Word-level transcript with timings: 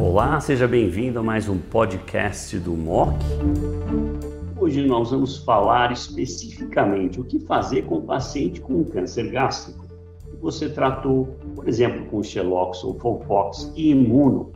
Olá, 0.00 0.40
seja 0.40 0.66
bem-vindo 0.66 1.18
a 1.18 1.22
mais 1.22 1.46
um 1.46 1.58
podcast 1.58 2.58
do 2.58 2.72
MOC. 2.72 3.16
Hoje 4.58 4.86
nós 4.86 5.10
vamos 5.10 5.36
falar 5.44 5.92
especificamente 5.92 7.20
o 7.20 7.24
que 7.24 7.38
fazer 7.40 7.82
com 7.82 7.96
o 7.96 8.02
paciente 8.02 8.62
com 8.62 8.82
câncer 8.84 9.30
gástrico. 9.30 9.84
Você 10.40 10.70
tratou, 10.70 11.36
por 11.54 11.68
exemplo, 11.68 12.06
com 12.06 12.22
Xelox 12.22 12.82
ou 12.82 12.98
Folfox 12.98 13.70
e 13.76 13.90
imuno. 13.90 14.50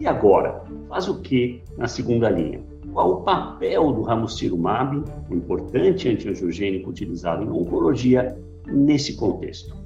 E 0.00 0.08
agora, 0.08 0.64
faz 0.88 1.06
o 1.06 1.20
que 1.20 1.62
na 1.78 1.86
segunda 1.86 2.28
linha? 2.28 2.60
Qual 2.92 3.12
o 3.12 3.22
papel 3.22 3.92
do 3.92 4.02
ramucirumab, 4.02 5.04
o 5.30 5.34
importante 5.36 6.08
antiangiogênico 6.08 6.90
utilizado 6.90 7.44
em 7.44 7.48
oncologia, 7.48 8.36
nesse 8.66 9.14
contexto? 9.14 9.76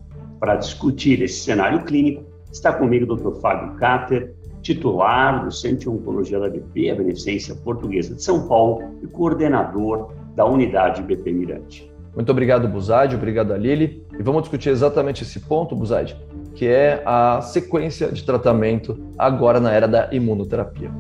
Para 0.41 0.57
discutir 0.57 1.21
esse 1.21 1.41
cenário 1.41 1.85
clínico, 1.85 2.34
está 2.55 2.73
comigo 2.73 3.13
o 3.13 3.17
Dr. 3.17 3.41
Fábio 3.41 3.75
Cater, 3.75 4.33
titular 4.63 5.45
do 5.45 5.51
Centro 5.51 5.79
de 5.79 5.91
Oncologia 5.91 6.39
da 6.39 6.49
BP, 6.49 6.91
a 6.91 6.95
Beneficência 6.95 7.55
Portuguesa 7.57 8.15
de 8.15 8.23
São 8.23 8.47
Paulo, 8.47 8.81
e 9.03 9.07
coordenador 9.09 10.13
da 10.37 10.47
unidade 10.47 11.03
BP 11.03 11.33
Mirante. 11.33 11.93
Muito 12.15 12.31
obrigado, 12.31 12.69
Buzaide, 12.69 13.17
obrigado 13.17 13.53
a 13.53 13.57
Lili. 13.57 14.07
E 14.17 14.23
vamos 14.23 14.43
discutir 14.43 14.69
exatamente 14.69 15.25
esse 15.25 15.41
ponto, 15.41 15.75
Buzaide, 15.75 16.17
que 16.55 16.67
é 16.67 17.03
a 17.05 17.41
sequência 17.41 18.13
de 18.13 18.25
tratamento 18.25 18.97
agora 19.19 19.59
na 19.59 19.73
era 19.73 19.89
da 19.89 20.09
imunoterapia. 20.13 20.93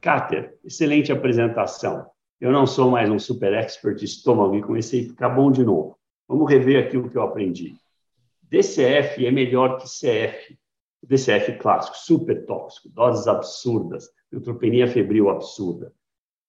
Cáter, 0.00 0.54
excelente 0.64 1.10
apresentação. 1.10 2.06
Eu 2.40 2.52
não 2.52 2.68
sou 2.68 2.92
mais 2.92 3.10
um 3.10 3.18
super 3.18 3.52
expert 3.52 3.96
de 3.96 4.04
estômago 4.04 4.54
e 4.54 4.62
comecei 4.62 5.06
a 5.06 5.08
ficar 5.08 5.30
bom 5.30 5.50
de 5.50 5.64
novo. 5.64 5.96
Vamos 6.28 6.48
rever 6.48 6.86
aqui 6.86 6.96
o 6.96 7.10
que 7.10 7.18
eu 7.18 7.22
aprendi. 7.22 7.74
DCF 8.56 9.26
é 9.26 9.30
melhor 9.30 9.76
que 9.76 9.84
CF. 9.84 10.58
DCF 11.02 11.58
clássico, 11.58 11.94
super 11.94 12.46
tóxico, 12.46 12.88
doses 12.88 13.28
absurdas, 13.28 14.08
neutropenia 14.32 14.88
febril 14.88 15.28
absurda. 15.28 15.92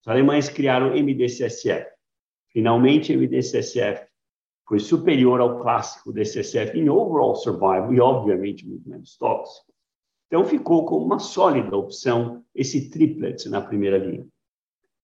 Os 0.02 0.08
alemães 0.08 0.48
criaram 0.48 0.95
MDCSF. 0.95 1.86
Finalmente, 2.48 3.16
MDCSF 3.16 4.08
foi 4.66 4.80
superior 4.80 5.42
ao 5.42 5.59
clássico 5.59 6.14
DCSF 6.14 6.80
em 6.80 6.90
overall 6.90 7.36
survival 7.36 7.94
e, 7.94 8.00
obviamente, 8.00 8.66
muito 8.66 8.89
menos 8.89 9.17
tóxico. 9.17 9.73
Então, 10.28 10.45
ficou 10.45 10.86
como 10.86 11.06
uma 11.06 11.20
sólida 11.20 11.76
opção 11.76 12.42
esse 12.56 12.89
triplet 12.89 13.50
na 13.50 13.62
primeira 13.62 13.98
linha. 13.98 14.26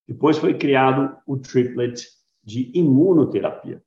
Depois 0.08 0.38
foi 0.38 0.58
criado 0.58 1.18
o 1.28 1.38
triplet 1.38 2.08
de 2.42 2.72
imunoterapia. 2.74 3.84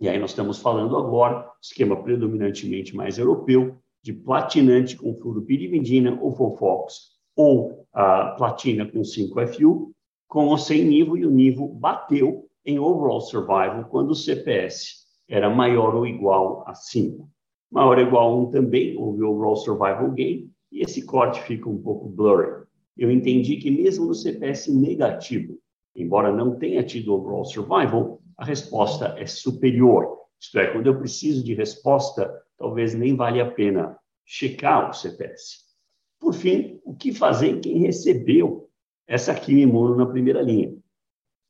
E 0.00 0.08
aí 0.08 0.18
nós 0.18 0.30
estamos 0.30 0.58
falando 0.58 0.96
agora, 0.96 1.46
esquema 1.60 2.02
predominantemente 2.02 2.96
mais 2.96 3.18
europeu, 3.18 3.76
de 4.02 4.14
platinante 4.14 4.96
com 4.96 5.14
fluoropyrimidina 5.14 6.18
ou 6.22 6.32
Fofox, 6.32 7.10
ou 7.36 7.86
a 7.92 8.28
platina 8.30 8.86
com 8.86 9.00
5-FU, 9.00 9.92
com 10.26 10.48
o 10.48 10.56
sem 10.56 10.84
nível, 10.84 11.16
e 11.18 11.26
o 11.26 11.30
nível 11.30 11.68
bateu 11.68 12.48
em 12.64 12.78
overall 12.78 13.20
survival 13.20 13.84
quando 13.90 14.12
o 14.12 14.14
CPS 14.14 15.06
era 15.28 15.50
maior 15.50 15.94
ou 15.94 16.06
igual 16.06 16.64
a 16.66 16.74
5 16.74 17.28
maior 17.70 17.98
ou 17.98 18.04
igual 18.04 18.30
a 18.30 18.36
1 18.36 18.50
também, 18.50 18.96
houve 18.96 19.22
overall 19.22 19.56
survival 19.56 20.10
gain, 20.10 20.50
e 20.72 20.80
esse 20.80 21.04
corte 21.04 21.40
fica 21.42 21.68
um 21.68 21.80
pouco 21.80 22.08
blurry. 22.08 22.64
Eu 22.96 23.10
entendi 23.10 23.56
que 23.56 23.70
mesmo 23.70 24.06
no 24.06 24.14
CPS 24.14 24.72
negativo, 24.74 25.58
embora 25.94 26.32
não 26.32 26.56
tenha 26.56 26.82
tido 26.82 27.14
overall 27.14 27.44
survival, 27.44 28.20
a 28.36 28.44
resposta 28.44 29.14
é 29.18 29.26
superior. 29.26 30.18
Isto 30.40 30.58
é, 30.58 30.68
quando 30.68 30.86
eu 30.86 30.98
preciso 30.98 31.44
de 31.44 31.54
resposta, 31.54 32.32
talvez 32.56 32.94
nem 32.94 33.14
vale 33.14 33.40
a 33.40 33.50
pena 33.50 33.96
checar 34.24 34.90
o 34.90 34.92
CPS. 34.92 35.70
Por 36.18 36.32
fim, 36.32 36.80
o 36.84 36.94
que 36.94 37.12
fazer 37.12 37.48
em 37.48 37.60
quem 37.60 37.78
recebeu 37.78 38.68
essa 39.06 39.34
quimioimuno 39.34 39.96
na 39.96 40.06
primeira 40.06 40.40
linha? 40.40 40.74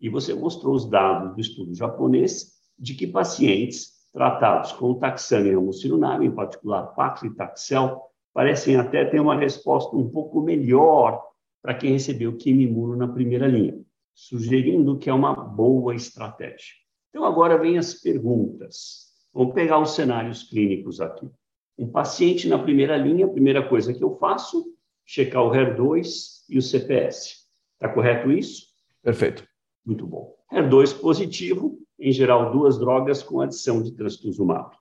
E 0.00 0.08
você 0.08 0.32
mostrou 0.32 0.74
os 0.74 0.88
dados 0.88 1.34
do 1.34 1.40
estudo 1.40 1.74
japonês 1.74 2.52
de 2.78 2.94
que 2.94 3.06
pacientes 3.06 4.00
tratados 4.12 4.72
com 4.72 4.94
taxano 4.94 5.46
e 5.46 5.54
ramucirumab, 5.54 6.24
em 6.24 6.30
particular 6.30 6.94
paclitaxel, 6.94 8.00
parecem 8.32 8.76
até 8.76 9.04
ter 9.04 9.20
uma 9.20 9.36
resposta 9.36 9.94
um 9.96 10.08
pouco 10.08 10.40
melhor 10.40 11.22
para 11.62 11.74
quem 11.74 11.92
recebeu 11.92 12.36
quimimuno 12.36 12.96
na 12.96 13.08
primeira 13.08 13.46
linha, 13.46 13.78
sugerindo 14.15 14.98
que 14.98 15.09
é 15.09 15.12
uma 15.15 15.34
boa 15.34 15.94
estratégia. 15.94 16.75
Então, 17.09 17.25
agora 17.25 17.59
vem 17.59 17.78
as 17.78 17.94
perguntas. 17.94 19.10
Vamos 19.32 19.54
pegar 19.54 19.78
os 19.78 19.94
cenários 19.94 20.44
clínicos 20.44 21.00
aqui. 21.00 21.28
Um 21.78 21.88
paciente 21.88 22.48
na 22.48 22.59
primeira 22.59 22.97
linha, 22.97 23.26
a 23.26 23.31
primeira 23.31 23.66
coisa 23.69 23.94
que 23.94 24.03
eu 24.03 24.16
faço, 24.19 24.65
checar 25.04 25.43
o 25.43 25.50
HER2 25.50 26.44
e 26.48 26.59
o 26.59 26.62
CPS. 26.62 27.48
Está 27.75 27.88
correto 27.88 28.31
isso? 28.31 28.66
Perfeito. 29.03 29.47
Muito 29.84 30.06
bom. 30.06 30.37
HER2 30.53 31.00
positivo, 31.00 31.78
em 31.98 32.12
geral, 32.12 32.53
duas 32.53 32.78
drogas 32.78 33.22
com 33.22 33.41
adição 33.41 33.82
de 33.82 33.92
trastuzumab. 33.92 34.77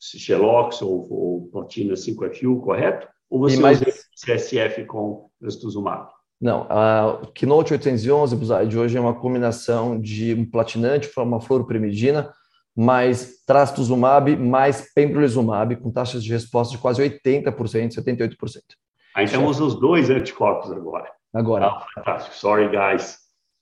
Xelox 0.00 0.80
ou, 0.80 1.12
ou 1.12 1.48
platina 1.48 1.94
5-FU, 1.94 2.60
correto? 2.62 3.06
Ou 3.28 3.38
você 3.38 3.60
mais... 3.60 3.80
usa 3.80 3.92
CSF 4.14 4.86
com 4.86 5.30
trastuzumab? 5.38 6.10
Não, 6.40 6.66
a 6.70 7.20
Keynote 7.34 7.74
811 7.74 8.66
de 8.66 8.78
hoje 8.78 8.96
é 8.96 9.00
uma 9.00 9.14
combinação 9.14 10.00
de 10.00 10.32
um 10.32 10.48
platinante, 10.48 11.10
uma 11.18 11.40
fluoroprimidina, 11.40 12.32
mais 12.74 13.44
trastuzumab, 13.44 14.34
mais 14.36 14.90
pembrolizumab, 14.94 15.76
com 15.76 15.90
taxas 15.90 16.24
de 16.24 16.32
resposta 16.32 16.74
de 16.74 16.80
quase 16.80 17.02
80%, 17.02 17.94
78%. 17.94 18.36
Ah, 19.14 19.22
então 19.22 19.44
usa 19.44 19.64
os 19.64 19.78
dois 19.78 20.08
anticorpos 20.08 20.72
agora. 20.72 21.12
Agora. 21.34 21.66
Ah, 21.66 21.86
fantástico. 21.94 22.34
Sorry, 22.34 22.68
guys. 22.68 23.18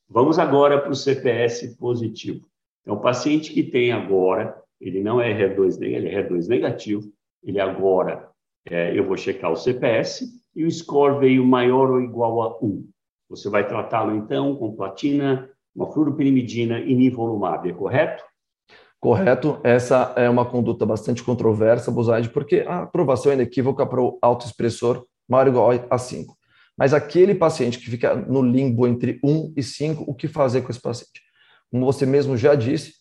Vamos 0.08 0.38
agora 0.38 0.80
para 0.80 0.90
o 0.90 0.94
CPS 0.94 1.76
positivo. 1.76 2.46
Então, 2.82 2.94
o 2.94 3.00
paciente 3.00 3.52
que 3.52 3.62
tem 3.62 3.90
agora, 3.90 4.56
ele 4.80 5.02
não 5.02 5.20
é 5.20 5.32
HER2, 5.32 5.82
ele 5.82 6.08
é 6.08 6.22
HER2 6.22 6.46
negativo, 6.46 7.10
ele 7.42 7.58
agora, 7.58 8.28
é, 8.70 8.96
eu 8.96 9.04
vou 9.04 9.16
checar 9.16 9.50
o 9.50 9.56
CPS 9.56 10.37
e 10.54 10.64
o 10.64 10.70
score 10.70 11.18
veio 11.18 11.44
maior 11.44 11.90
ou 11.90 12.00
igual 12.00 12.42
a 12.42 12.58
1. 12.64 12.88
Você 13.30 13.48
vai 13.48 13.66
tratá-lo, 13.66 14.16
então, 14.16 14.56
com 14.56 14.74
platina, 14.74 15.50
uma 15.74 15.90
fluoropirimidina 15.92 16.80
e 16.80 16.94
nivolumab, 16.94 17.68
é 17.68 17.72
correto? 17.72 18.24
Correto. 19.00 19.60
Essa 19.62 20.12
é 20.16 20.28
uma 20.28 20.44
conduta 20.44 20.84
bastante 20.84 21.22
controversa, 21.22 21.90
Buzaide, 21.90 22.30
porque 22.30 22.64
a 22.66 22.82
aprovação 22.82 23.30
é 23.30 23.36
inequívoca 23.36 23.86
para 23.86 24.02
o 24.02 24.18
autoexpressor 24.20 25.04
maior 25.28 25.46
ou 25.46 25.52
igual 25.52 25.86
a 25.90 25.98
5. 25.98 26.36
Mas 26.76 26.94
aquele 26.94 27.34
paciente 27.34 27.78
que 27.78 27.90
fica 27.90 28.14
no 28.14 28.42
limbo 28.42 28.86
entre 28.86 29.20
1 29.22 29.52
e 29.56 29.62
5, 29.62 30.04
o 30.06 30.14
que 30.14 30.26
fazer 30.26 30.62
com 30.62 30.70
esse 30.70 30.80
paciente? 30.80 31.22
Como 31.70 31.84
você 31.84 32.06
mesmo 32.06 32.36
já 32.36 32.54
disse, 32.54 32.94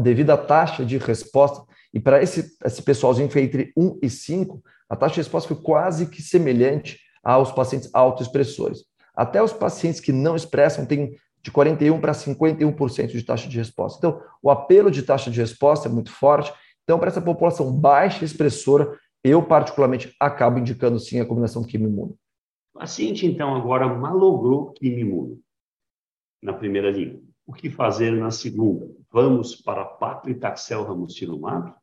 devido 0.00 0.30
à 0.30 0.36
taxa 0.36 0.84
de 0.84 0.98
resposta, 0.98 1.62
e 1.92 2.00
para 2.00 2.22
esse, 2.22 2.56
esse 2.64 2.82
pessoalzinho 2.82 3.28
que 3.28 3.38
entre 3.38 3.72
1 3.76 3.98
e 4.02 4.10
5, 4.10 4.62
a 4.88 4.96
taxa 4.96 5.14
de 5.14 5.20
resposta 5.20 5.48
foi 5.54 5.62
quase 5.62 6.08
que 6.08 6.22
semelhante 6.22 6.98
aos 7.22 7.52
pacientes 7.52 7.90
autoexpressores. 7.92 8.84
Até 9.14 9.42
os 9.42 9.52
pacientes 9.52 10.00
que 10.00 10.12
não 10.12 10.36
expressam 10.36 10.86
têm 10.86 11.16
de 11.42 11.50
41% 11.50 12.00
para 12.00 12.12
51% 12.12 13.06
de 13.08 13.22
taxa 13.22 13.48
de 13.48 13.56
resposta. 13.56 13.98
Então, 13.98 14.22
o 14.42 14.50
apelo 14.50 14.90
de 14.90 15.02
taxa 15.02 15.30
de 15.30 15.40
resposta 15.40 15.88
é 15.88 15.92
muito 15.92 16.12
forte. 16.12 16.52
Então, 16.84 16.98
para 16.98 17.08
essa 17.08 17.20
população 17.20 17.72
baixa 17.72 18.24
expressora, 18.24 18.98
eu 19.22 19.42
particularmente 19.42 20.14
acabo 20.20 20.58
indicando 20.58 20.98
sim 20.98 21.20
a 21.20 21.26
combinação 21.26 21.64
quimio-imuno. 21.64 22.16
O 22.74 22.78
paciente, 22.78 23.26
então, 23.26 23.54
agora 23.54 23.86
malogrou 23.88 24.72
quimio-imuno 24.72 25.40
na 26.42 26.52
primeira 26.52 26.90
linha. 26.90 27.20
O 27.46 27.52
que 27.52 27.70
fazer 27.70 28.12
na 28.12 28.30
segunda? 28.30 28.88
Vamos 29.10 29.56
para 29.56 29.84
paclitaxel 29.84 30.84
ramucirumab? 30.84 31.74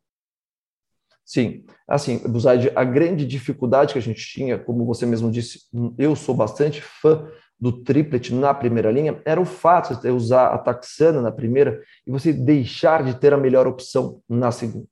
Sim, 1.26 1.64
assim, 1.88 2.20
Buzaide, 2.20 2.72
a 2.76 2.84
grande 2.84 3.26
dificuldade 3.26 3.94
que 3.94 4.00
a 4.00 4.02
gente 4.02 4.24
tinha, 4.24 4.60
como 4.60 4.86
você 4.86 5.08
mesmo 5.08 5.32
disse, 5.32 5.62
eu 5.98 6.16
sou 6.16 6.36
bastante 6.36 6.82
fã 6.82 7.28
do 7.60 7.72
triplet 7.84 8.32
na 8.32 8.54
primeira 8.54 8.92
linha, 8.92 9.20
era 9.26 9.42
o 9.42 9.46
fato 9.46 10.00
de 10.00 10.10
usar 10.10 10.50
a 10.50 10.58
taxana 10.60 11.22
na 11.22 11.32
primeira 11.32 11.82
e 12.06 12.12
você 12.12 12.32
deixar 12.32 13.04
de 13.04 13.16
ter 13.16 13.34
a 13.34 13.38
melhor 13.38 13.66
opção 13.66 14.22
na 14.30 14.52
segunda. 14.52 14.88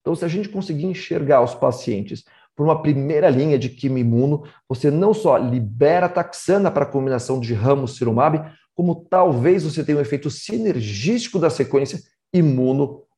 Então, 0.00 0.14
se 0.14 0.24
a 0.24 0.28
gente 0.28 0.48
conseguir 0.48 0.86
enxergar 0.86 1.42
os 1.42 1.54
pacientes 1.54 2.24
por 2.56 2.64
uma 2.64 2.80
primeira 2.80 3.28
linha 3.28 3.58
de 3.58 3.68
quimimuno, 3.68 4.44
você 4.66 4.90
não 4.90 5.12
só 5.12 5.36
libera 5.36 6.06
a 6.06 6.08
taxana 6.08 6.70
para 6.70 6.84
a 6.84 6.90
combinação 6.90 7.38
de 7.38 7.52
ramucirumab, 7.52 8.50
como 8.74 9.06
talvez 9.10 9.64
você 9.64 9.84
tenha 9.84 9.98
um 9.98 10.00
efeito 10.00 10.30
sinergístico 10.30 11.38
da 11.38 11.50
sequência 11.50 11.98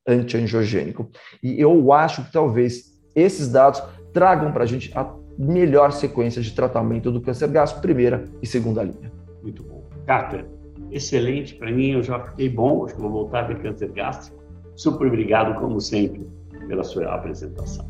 imuno-antiangiogênico. 0.06 1.11
E 1.43 1.61
eu 1.61 1.93
acho 1.93 2.25
que 2.25 2.32
talvez 2.32 2.97
esses 3.14 3.50
dados 3.50 3.82
tragam 4.12 4.53
para 4.53 4.64
a 4.64 4.67
gente 4.67 4.91
a 4.97 5.14
melhor 5.38 5.93
sequência 5.93 6.41
de 6.41 6.53
tratamento 6.53 7.11
do 7.11 7.20
câncer 7.20 7.49
gástrico, 7.49 7.82
primeira 7.82 8.25
e 8.41 8.47
segunda 8.47 8.82
linha. 8.82 9.12
Muito 9.43 9.62
bom. 9.62 9.85
Cáter, 10.06 10.47
excelente. 10.91 11.55
Para 11.55 11.70
mim, 11.70 11.93
eu 11.93 12.03
já 12.03 12.19
fiquei 12.20 12.49
bom, 12.49 12.85
acho 12.85 12.94
que 12.94 13.00
vou 13.00 13.11
voltar 13.11 13.44
a 13.44 13.49
ver 13.49 13.61
câncer 13.61 13.91
gástrico. 13.93 14.43
Super 14.76 15.08
obrigado, 15.08 15.58
como 15.61 15.81
sempre, 15.81 16.26
pela 16.69 16.82
sua 16.82 17.14
apresentação. 17.14 17.87